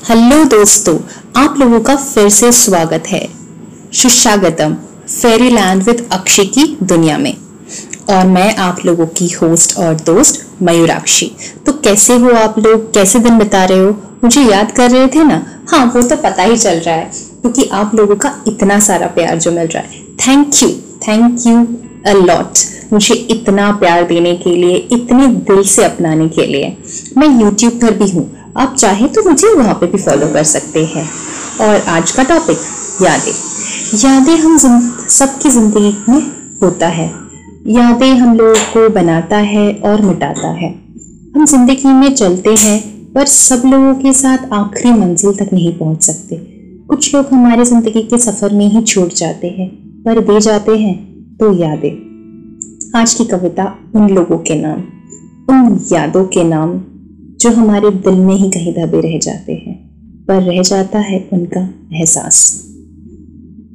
[0.00, 0.96] Hello दोस्तों,
[1.36, 3.20] आप लोगों का फिर से स्वागत है।
[3.92, 4.74] सुस्वागतम
[5.06, 7.34] फेरी लैंड विद अक्षय की दुनिया में।
[8.10, 11.30] और मैं आप लोगों की होस्ट और दोस्त मयूराक्षी।
[11.66, 12.92] तो कैसे हो आप लोग?
[12.94, 13.90] कैसे दिन बिता रहे हो?
[14.24, 15.44] मुझे याद कर रहे थे ना?
[15.68, 17.10] हाँ वो तो पता ही चल रहा है,
[17.42, 20.70] क्योंकि आप लोगों का इतना सारा प्यार जो मिल रहा है। Thank you
[21.08, 21.66] thank you
[22.06, 26.76] a lot मुझे इतना प्यार देने के लिए, इतने दिल से अपनाने के लिए।
[27.18, 30.84] मैं यूट्यूब पर भी हूँ आप चाहे तो मुझे वहाँ पे भी फॉलो कर सकते
[30.84, 31.08] हैं।
[31.60, 32.58] और आज का टॉपिक
[33.02, 33.32] यादें।
[33.98, 36.20] यादें हम सबकी ज़िंदगी में
[36.62, 37.06] होता है।
[37.66, 40.70] यादें हम लोगों को बनाता है और मिटाता है।
[41.36, 42.80] हम ज़िंदगी में चलते हैं,
[43.14, 46.36] पर सब लोगों के साथ आखिरी मंजिल तक नहीं पहुँच सकते।
[46.88, 49.68] कुछ लोग हमारे ज़िंदगी के सफ़र में ही छूट जाते हैं,
[50.04, 50.96] पर दे जाते हैं
[51.36, 54.80] तो यादें। आज की कविता उन लोगों के नाम,
[55.50, 56.80] उन यादों के नाम।
[57.40, 59.74] जो हमारे दिल में ही कहीं दबे रह जाते हैं,
[60.28, 61.60] पर रह जाता है उनका
[61.92, 62.66] एहसास।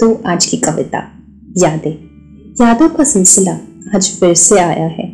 [0.00, 0.98] तो आज की कविता,
[1.58, 1.92] यादें।
[2.60, 3.52] यादों का सिलसिला
[3.94, 5.08] आज फिर से आया है।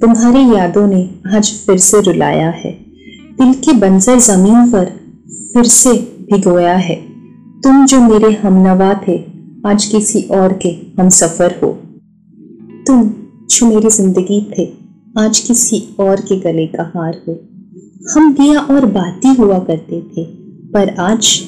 [0.00, 2.72] तुम्हारी यादों ने आज फिर से रुलाया है।
[3.40, 4.84] दिल की बंजर ज़मीन पर
[5.54, 5.92] फिर से
[6.32, 6.94] भिगोया है।
[7.60, 9.24] तुम जो मेरे हमनवा थे,
[9.66, 11.72] आज किसी और के हम सफ़र हो।
[12.86, 13.10] तुम
[13.50, 14.72] जो मेरी ज़िंदगी थे,
[15.18, 17.55] आज किसी और के गले का हार हो।
[18.10, 20.24] हम दिया और बाती हुआ करते थे,
[20.70, 21.42] पर आज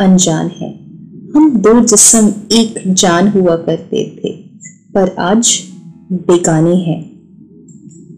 [0.00, 0.70] अनजान है।
[1.34, 4.32] हम दो जिसम एक जान हुआ करते थे,
[4.94, 5.50] पर आज
[6.12, 7.02] बेगाने हैं।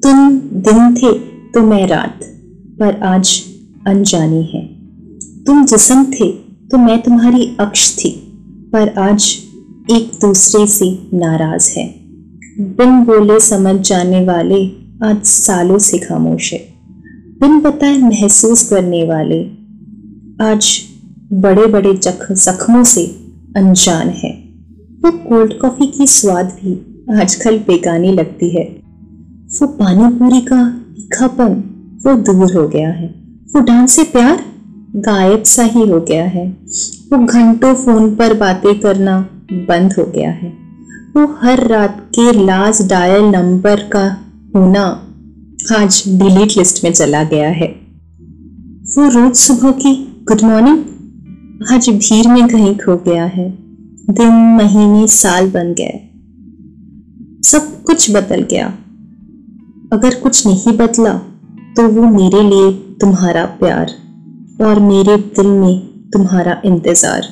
[0.00, 1.12] तुम दिन थे
[1.50, 2.20] तो मैं रात,
[2.80, 3.42] पर आज
[3.86, 4.64] अनजानी है।
[5.44, 6.30] तुम जिस्म थे
[6.68, 8.10] तो मैं तुम्हारी अक्ष थी,
[8.72, 9.36] पर आज
[9.90, 11.88] एक दूसरे से नाराज़ है।
[12.60, 14.66] बिन बोले समझ जाने वाले
[15.04, 16.69] आज सालों से खामोश है।
[17.40, 19.44] बिन बताए महसूस करने वाले
[20.44, 20.82] आज
[21.32, 23.06] बड़े बड़े जख, जख्मों से
[23.56, 24.30] अनजान है।
[25.04, 28.64] वो कोल्ड कॉफ़ी की स्वाद भी आजकल बेगानी लगती है।
[29.60, 31.52] वो पानी पूरी का तीखापन
[32.06, 33.06] वो दूर हो गया है।
[33.54, 34.44] वो डांस से प्यार
[34.96, 36.46] गायब सा ही हो गया है।
[37.12, 40.52] वो घंटों फ़ोन पर बातें करना बंद हो गया है।
[41.16, 44.20] वो हर रात के लास्ट डायल नंबर का
[44.56, 45.06] होना
[45.60, 47.66] आज डिलीट लिस्ट में चला गया है।
[48.94, 49.92] वो रोज सुबह की
[50.28, 53.48] गुड मॉर्निंग आज भीड़ में कहीं खो गया है।
[54.10, 55.98] दिन, महीने, साल बन गए।
[57.42, 58.66] सब कुछ बदल गया।
[59.92, 61.12] अगर कुछ नहीं बदला
[61.76, 63.94] तो वो मेरे लिए तुम्हारा प्यार
[64.60, 65.78] और मेरे दिल में
[66.10, 67.28] तुम्हारा इंतज़ार।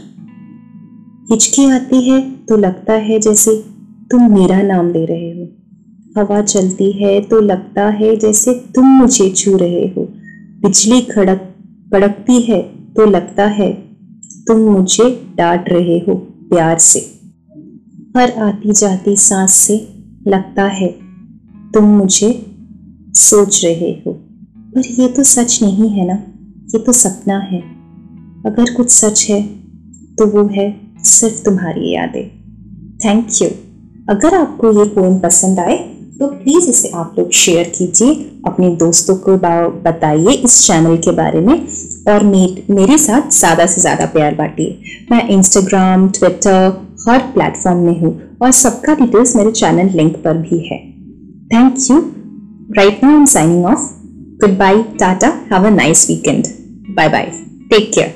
[1.30, 3.56] हिचकी आती है तो लगता है जैसे
[4.10, 5.27] तुम मेरा नाम ले रहे
[6.16, 10.08] हवा चलती है तो लगता है जैसे तुम मुझे छू रहे हो।
[10.62, 11.54] बिजली खड़क,
[11.92, 12.62] कड़कती है
[12.94, 13.72] तो लगता है
[14.46, 16.14] तुम मुझे डांट रहे हो
[16.50, 16.98] प्यार से।
[18.16, 19.88] हर आती जाती सांस से
[20.26, 20.88] लगता है
[21.74, 22.46] तुम मुझे
[23.14, 24.12] सोच रहे हो।
[24.74, 26.22] पर ये तो सच नहीं है ना?
[26.74, 27.60] ये तो सपना है।
[28.46, 29.42] अगर कुछ सच है
[30.18, 32.28] तो वो है सिर्फ़ तुम्हारी यादें।
[32.98, 33.48] थैंक यू
[34.10, 38.14] अगर आपको ये पोएम पसंद आए तो प्लीज़ इसे आप लोग शेयर कीजिए,
[38.46, 39.36] अपने दोस्तों को
[39.82, 41.54] बताइए इस चैनल के बारे में।
[42.08, 44.78] और मेरे साथ ज़्यादा से ज़्यादा प्यार बांटिए।
[45.10, 46.66] मैं इंस्टाग्राम ट्विटर
[47.08, 48.12] हर प्लेटफॉर्म में हूँ
[48.42, 50.78] और सबका डिटेल्स मेरे चैनल लिंक पर भी है।
[51.52, 51.98] Thank you
[52.76, 53.88] right now I am signing off
[54.58, 56.46] goodbye ta-ta have a nice weekend
[56.96, 57.32] bye bye
[57.70, 58.14] take care